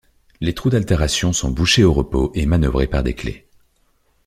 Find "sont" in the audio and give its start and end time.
1.31-1.51